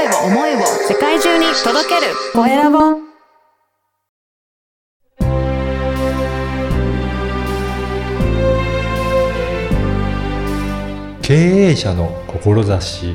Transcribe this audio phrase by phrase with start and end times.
[0.00, 2.78] 声を思いを世界中に届けるコエラボ
[11.20, 13.14] 経営者の志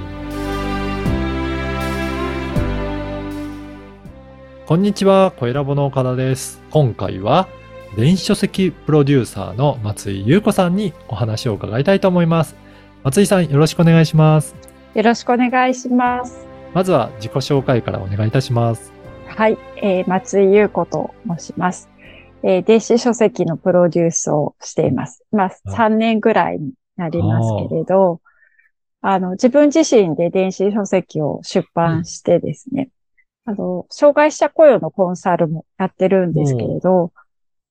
[4.67, 6.61] こんにちは、コエラボの岡田です。
[6.69, 7.47] 今回は
[7.95, 12.55] 電子書籍プロデューサーの松井優子さんにお話を伺いたいと思います。
[13.03, 14.55] 松井さん、よろしくお願いします。
[14.93, 16.54] よろしくお願いします。
[16.75, 18.91] まずは自己紹介からお願いいたします。
[19.27, 21.89] はい、えー松井優子と申します。
[22.43, 25.23] えー電子書籍のプロデュースをしています。
[25.31, 28.19] まあ、3年ぐらいになりますけれど、
[28.99, 32.89] あの、自分自身で電子書籍を出版してですね、
[33.45, 37.13] あの、障害者雇用のコンサルもやってるんですけれど、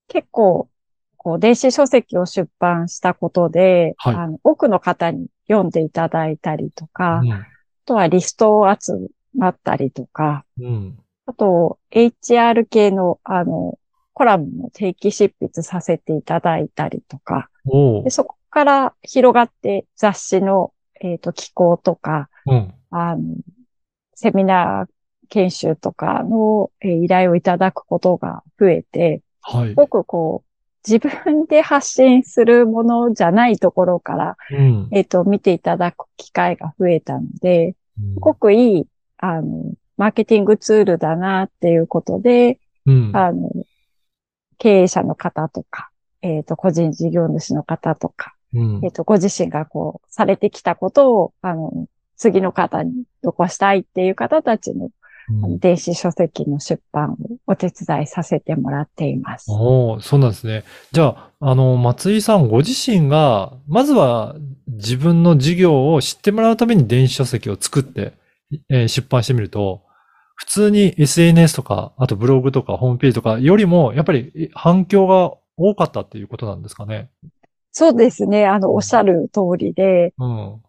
[0.09, 0.70] 結構、
[1.19, 4.14] こう、電子書籍を出版したことで、はい。
[4.14, 7.33] あの多くの方に読んでいただいたりとか、うん。
[7.34, 7.47] あ
[7.84, 8.93] とはリストを集
[9.37, 10.98] まったりとか、うん。
[11.27, 13.78] あと、HR 系の、あの、
[14.12, 17.48] コラムの定期執筆させていただいたりとか、
[18.05, 22.75] でそこから広がって雑誌の、えっ、と、寄稿とか、うん。
[22.91, 23.23] あの、
[24.14, 24.89] セミナー
[25.28, 29.75] 研修とかの、えー依頼をいただくことが増えて、はいす。
[29.75, 30.48] ごくこう、
[30.89, 34.89] 自分で発信するものじゃないところから、うん。
[34.92, 38.87] えっ、と、見ていただく機会が増えたので、うんすごくいい、
[39.19, 43.11] あの、マーケティングツールだなっていうことで、うん。
[43.14, 43.51] あの、
[44.59, 45.91] 経営者の方とか、
[46.23, 51.86] えっ、と、個人事業主の方とか、うんえっ、と、ご自身がこう、されてきたことを、あの、
[52.17, 54.91] 次の方に残したいっていう方たちの、
[55.28, 59.50] あの電子書籍の出版をお手伝いさせてもらっています。
[59.50, 60.64] おお、そうなんですね。
[60.92, 64.36] じゃあ、あの、松井さんご自身が、まずは
[64.67, 68.12] 自分の事業を知ってもらうために電子書籍を作って、
[68.70, 69.83] えー出版してみると、
[70.36, 77.11] 普通に SNS とか、あとブログとかホームページとかよりも、やっぱりえ反響が多かったっていうことなんですかね。
[77.77, 78.46] そうですね。
[78.46, 80.61] あの、おっしゃる通りで、うん。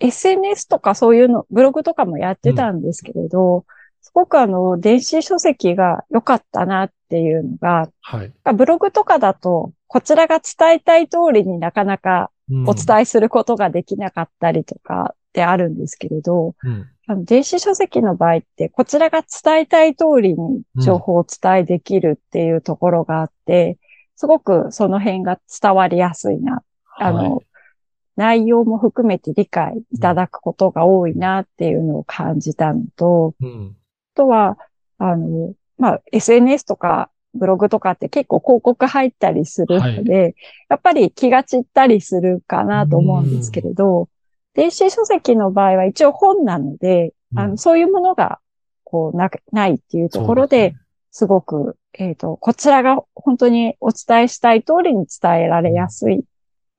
[0.00, 3.77] SNS とかそういうの、ブログとかもやってたんですけれど、す
[4.18, 8.32] ごくあの、電子書籍が良かったなっていうのが、はい。
[8.54, 16.88] ブログとかだと、こちらが伝えたい通りになかなかうんお伝えすることができなかったりとかってあるんですけれど、うん。
[17.06, 23.78] あの電子書籍の場合って、こちらが伝えたい通りに情報をお伝えできるっていうところがあって、
[24.16, 26.62] すごくその辺が伝わりやすいな。
[26.98, 27.48] あの、はい
[28.18, 33.76] 内容も含めて理解いただくことが多いなっていうのを感じたのと、うん。
[34.18, 34.58] あとは、
[34.98, 40.34] あの、まあ、SNS とかブログとかって結構広告入ったりするので、
[40.68, 44.08] やっぱり気が散ったりするかなと思うんですけれど、
[44.54, 47.50] 電子書籍の場合は一応本なので、あうん。
[47.52, 48.40] のそういうものが
[48.82, 50.74] こうなないっていうところで、
[51.12, 56.24] すごく、えっ、と、こちらが本当にお伝えしたい通りに伝えられやすい、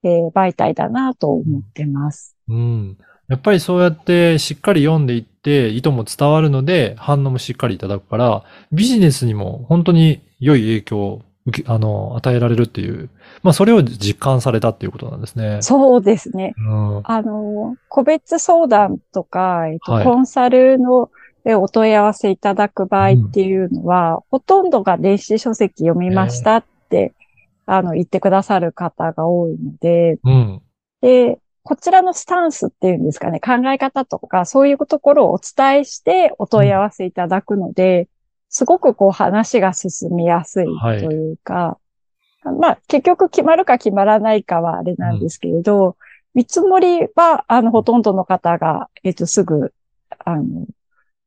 [0.02, 2.36] えー媒体だなと思ってます。
[2.48, 2.98] うん。
[3.28, 13.10] やっぱりそうやってしっかり読んでいって、意図も伝わるので、反応もしっかりいただくから、ビジネスにも本当に良い影響を受け、あの、与えられるっていう、
[13.42, 15.62] まあそれを実感されたっていうことなんですね。
[15.62, 16.54] そうですね。
[16.58, 17.00] うん。
[17.04, 21.10] あの、個別相談とか、えっとはいコンサルの
[21.44, 27.14] でお問い合わせいただく場合っていうのは、ほとんどが電子書籍読みましたって、
[27.66, 30.62] あの、言ってくださる方が多いので、うん。
[31.00, 38.08] で、こちらのスタンスっていうんですかね、考え方とか、そういうところをお伝えしてお問い合わせいただくので、
[38.48, 41.78] すごくこう話が進みやすいはいというか、
[42.58, 45.96] まあ結局決まるか決まらないかはあれなんですけれど、
[46.34, 49.72] 見積もりは、あの、ほとんどの方が、えっと、すぐ、
[50.24, 50.66] あの、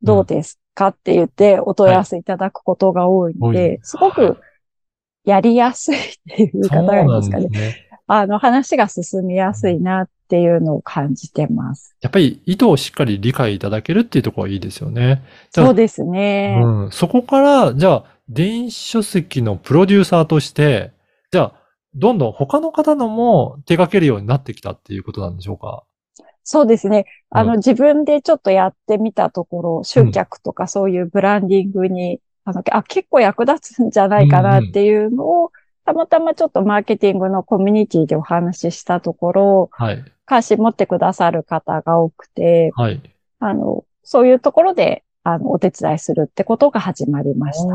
[0.02, 4.42] どうですかって言ってお問い合わせいただくことが多いのはいで、すごはいく
[5.26, 7.48] やりやすいっていう方がいいなんですかね。
[7.48, 7.88] ね。
[8.08, 11.96] あの、話が進みやすいなっていうのを感じてます。
[12.02, 15.22] やっぱり意図をしっかり理解いただけるっていうところはいいですよね。
[15.52, 16.60] そうですね。
[16.60, 16.92] うん。
[16.92, 20.92] そこから、じゃあ、電子書籍のプロデューサーとして、
[21.31, 21.54] じゃあ、
[21.94, 25.84] どんどん他の方のも手掛けるようになってきたっていうことなんでしょうか？
[26.44, 27.06] そうですね。
[27.30, 35.52] あの、うん自分でちょっとやってみたところ、集客とかそういうブランディングに、あの、あ、結構役立つんじゃないかなっていうのを、
[35.86, 40.02] たまたまちょっとマーケティングのコミュニティでお話ししたところ、はい。
[40.25, 43.02] 関心持ってくださる方が多くて、はい。
[43.40, 47.74] あの、そういうところで、あの、お手伝いするってことが始まりました。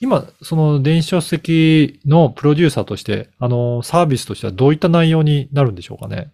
[0.00, 6.32] 今、その電子書籍のプロデューサーとして、あの、サービスとしてはどういった内容になるんでしょうかね？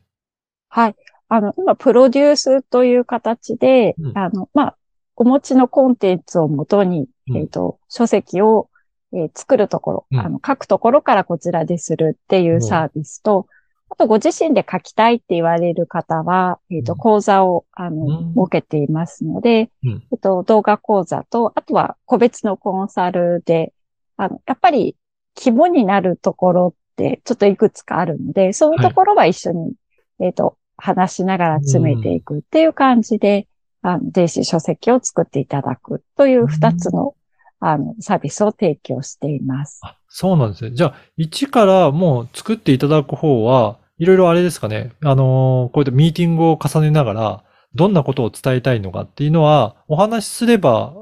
[0.68, 0.96] はい。
[1.28, 4.76] あの、今、プロデュースという形で、うんあの、まあ、
[5.14, 8.68] お持ちのコンテンツをもとに、うんえっ、と、書籍を、
[9.12, 13.46] えー作るところ、うんあの、書くところからこちらでするっていうサービスと、
[13.90, 16.98] あとご自身で書きたいって言われる方は、えっ、と、うん。
[16.98, 18.34] 講座を、あの、うん。
[18.34, 20.02] 設けていますので、うん。
[20.12, 23.72] えっと、動画講座と、あとは個別のコンサルで、
[24.16, 24.96] あの、やっぱり
[25.34, 29.72] 肝になるところってちょっといくつかあるので、そういうところは一緒に、
[30.20, 33.46] えっと、話しながら詰めていくっていう感じで、
[33.82, 37.14] あの、電子書籍を作っていただくという二つの、
[37.60, 39.80] あの、サービスを提供しています。
[39.82, 40.72] あ、そうなんですね。
[40.72, 44.92] じゃあ、一からもう作っていただく方は、いろいろあれですかね。
[45.04, 47.44] あのーこうやってミーティングを重ねながら、
[47.74, 50.94] どんなことを伝えたいのかっていうのは、お話しすれば、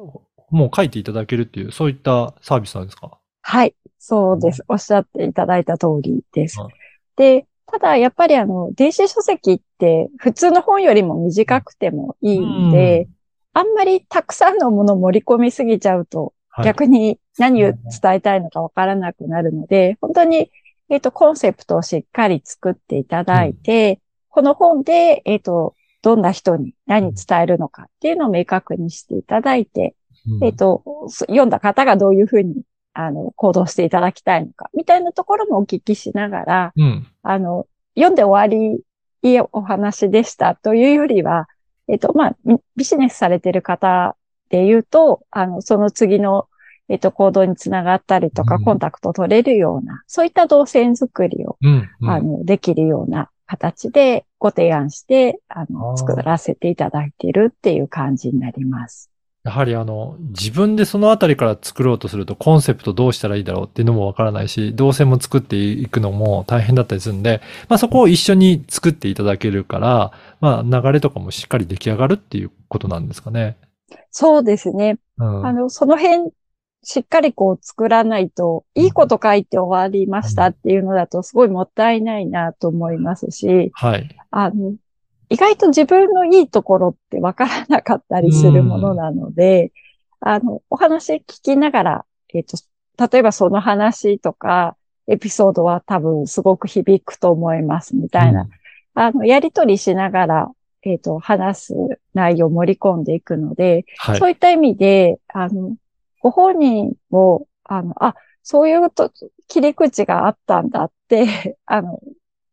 [0.50, 3.18] もう書いていただけるっていう、そういったサービスなんですか？
[3.42, 4.64] はい、そうです。
[4.68, 6.74] おっしゃっていただいた通りですはい。
[7.16, 13.08] で、ただ、やっぱりあの、電子書籍って普通の本よりも短くてもいいんで、
[13.52, 20.50] あんまりたくさんのものを盛り込みすぎちゃうと、はい逆に何を伝えたいのかわからなくなるので、本当に、
[20.90, 29.94] えっ、と、コンセプトをしっかり作っていただいて、この本で、えっ、と、どんな人に何伝えるのかっていうのを明確にしていただいて、
[30.30, 32.62] うんえっ、と、す読んだ方がどういうふうに、
[32.94, 37.06] あの、行動していただきたいのか、みたいなところもお聞きしながら、うん。
[37.22, 38.80] あの、読んで終わり、
[39.22, 41.48] いいお話でしたというよりは、
[41.88, 44.16] えっ、と、まあ、ビビジネスされてる方
[44.48, 46.48] で言うと、あの、その次の、
[46.88, 51.88] えっ、と、行動につながったりとか、うんコンタクトを取れるような、そういった動線作りを、うん。
[52.00, 59.10] うんあの、できるような形でご提案して、ああの、ー作らせていただいているっていう感じになります。
[59.44, 73.56] やはりあの、自分でそのあたりから作ろうとするとコンセプトどうしたらいいだろうっていうのもわからないし、動線も作っていくのも大変だったりするんで、まあそこを一緒に作っていただけるから、まあ流れとかもしっかり出来上がるっていうことなんですかね。
[74.10, 74.98] そうですね。
[75.16, 75.46] うん。
[75.46, 76.30] あの、その辺、
[76.82, 84.16] しっかりこう作らないと、いいこと書いて終わりましたっていうのだとすごいもったいないなと思いますし、はい。
[84.30, 84.74] あの、
[85.28, 89.72] 意外と自分のいいところってわからなかったりするものなので、
[90.20, 92.56] あの、お話聞きながら、えっ、と、
[93.10, 94.76] 例えばその話とか、
[95.06, 98.48] エピソードは多分すごく響くと思いますみたいな、
[98.94, 100.50] あの、やりとりしながら、
[100.82, 101.74] えっ、と、話す
[102.14, 104.18] 内容を盛り込んでいくので、はい。
[104.18, 105.76] そういった意味で、あの、
[106.20, 109.10] ご本人も、あの、あ、そういうと
[109.46, 112.00] 切り口があったんだって、 あの、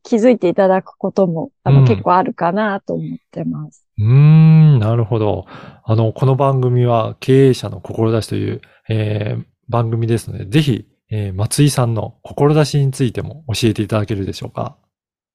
[0.03, 3.85] 気づいていただくことも、あの、うん結構あるかなと思ってます。
[3.97, 5.45] うーん、なるほど。
[5.83, 14.77] あの、この番組は経営者の志という、えー番組ですので、ぜひ、えー松井さんの志についても教えていただけるでしょうか？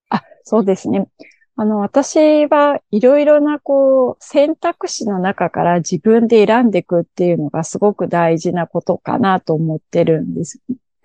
[0.08, 1.08] あ、そうですね。
[1.56, 10.60] あの、私はいろいろな、こう、選択肢の中から自分で選んでいくっていうのがすごく大事なことかなと思ってるんです。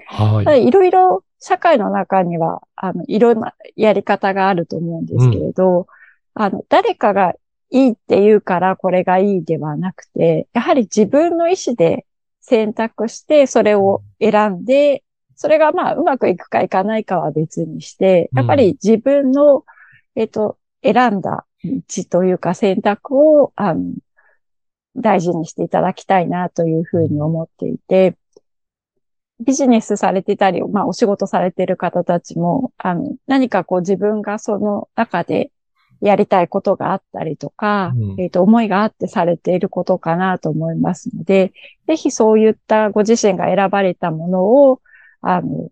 [0.06, 0.66] はい。
[0.68, 5.88] いろいろ社会の中には、あの、いろんなやり方があると思うんですけれど、
[6.34, 7.34] あの、誰かが
[7.72, 12.06] いいって言うからこれがいいではなくて、やはり自分の意思で
[12.42, 15.04] 選択して、それを選んで、
[15.36, 19.66] それがまあ、うまくいくかいかないかは別にして、やっぱり自分の、
[20.16, 23.94] えっと、選んだ道というか選択を、あの、
[24.96, 28.16] 大事にしていただきたいなというふうに思っていて、
[29.42, 35.52] ビジネスされてたり、まあお仕事されてる方たちも、あの、何かこう自分がその中で
[36.02, 38.22] やりたいことがあったりとか、うん。
[38.22, 41.52] えっ、と、思いがあってされていることかなと思いますので、
[41.88, 44.82] ぜひそういったご自身が選ばれたものを、
[45.22, 45.70] あの、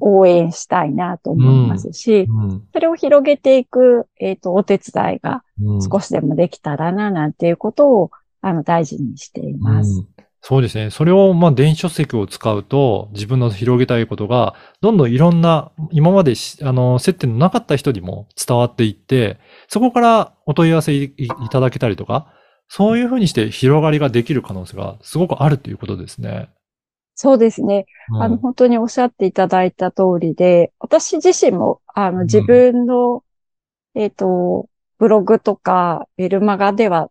[0.00, 8.10] 応援したいなと思いますし、うんそれを広げていく、えっ、と、お手伝いがうん少しでもできたらな、なんていうことを、
[8.42, 10.00] あの、大事にしています。
[10.00, 10.08] うん
[10.48, 10.90] そうですね。
[10.90, 21.10] それを、まあ、電子書籍を使うと、自分の広げたいことが、どんどんいろんな、今までしあの、接点のなかった人にも伝わっていって、そこからお問い合わせい
[21.50, 22.32] ただけたりとか、
[22.68, 26.48] そういうふうにして広がりができる可能性がすごくあるということですね。
[27.16, 27.86] そうですね。
[28.10, 33.24] うんあの、本当におっしゃっていただいた通りで、私自身も、あの、ん自分の、
[33.94, 34.68] えっ、と、
[34.98, 37.10] ブログとか、メルマガでは、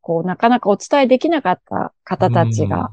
[0.00, 2.90] こう、なかなかお伝えできなかった方たちが、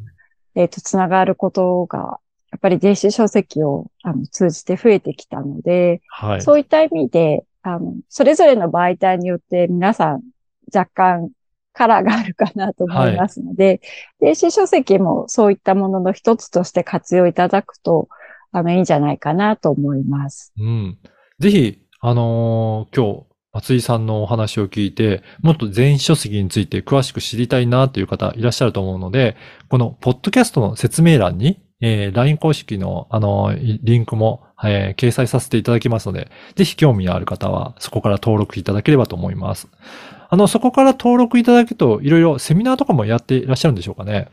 [0.54, 2.20] えっ、と、つながることが、
[2.52, 6.42] やっぱり電子書籍をあの通じて増えてきたので、はい。
[6.42, 10.24] そういった意味で、あの、それぞれの媒体によって皆さん
[10.74, 11.30] 若干
[11.78, 13.82] カラーがあるかなと思いますので、
[14.20, 18.10] 電子書籍もそういったものの一つとして活用いただくと、
[18.52, 20.54] あの、いいんじゃないかなと思います。
[20.60, 20.98] うん。
[21.40, 29.36] ぜひ、あのー今日、松井さんのお話を聞いて、もっと電子書籍について詳しく知りたいなという方いらっしゃると思うので、
[29.70, 39.68] このポッドキャストの説明欄に、えー LINE 公式の、あの、いリンクも、えー掲載させていただきますので、ぜひ興味のある方はそこから登録いただければと思います。
[40.30, 44.30] あの、そこから登録いただくと、いろいろセミナーとかもやっていらっしゃるんでしょうかね？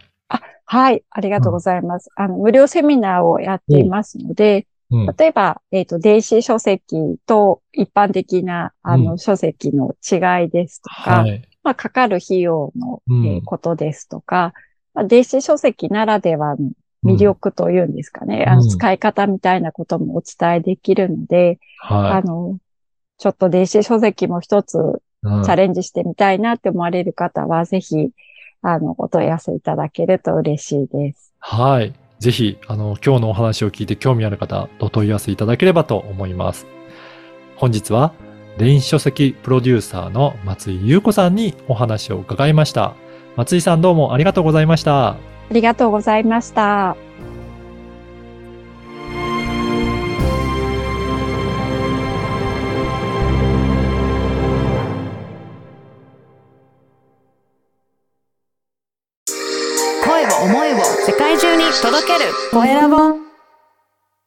[0.66, 2.10] はい、ありがとうございます。
[2.16, 5.14] あの、無料セミナーをやっていますので、うん。
[5.16, 11.46] 例えば、えっ、と、電子書籍と一般的な、あの、うん書籍の違いですとか、はい。
[11.62, 14.52] まあ、かかる費用の、うんえーことですとか、
[14.94, 16.70] まあ、電子書籍ならではの
[17.04, 22.58] 魅力というんですかね、あの、うん使い方みたいなこともお伝えできるので、はあの、
[23.18, 24.78] ちょっと電子書籍も一つい。
[24.78, 25.00] うん
[25.44, 28.10] チャレンジしてみたいなって思われる方は、ぜひ、
[28.62, 31.34] あの、お問い合わせいただけると嬉しいです。
[31.38, 31.92] はい。
[32.18, 36.66] ぜひ、あの、今日のお話を聞いて興味ある方、お問い合わせいただければと思います。
[37.56, 38.12] 本日は、
[38.58, 42.94] 電子書籍プロデューサーの松井優子さんにお話を伺いました。
[43.36, 45.08] 松井さんどうもありがとうございました。
[45.10, 45.16] あ
[45.50, 46.96] りがとうございました。
[62.54, 63.23] 声